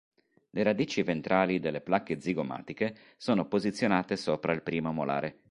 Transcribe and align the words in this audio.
Le 0.49 0.63
radici 0.63 1.03
ventrali 1.03 1.59
delle 1.59 1.79
placche 1.79 2.19
zigomatiche 2.19 2.95
sono 3.17 3.47
posizionate 3.47 4.15
sopra 4.17 4.51
il 4.51 4.63
primo 4.63 4.91
molare. 4.91 5.37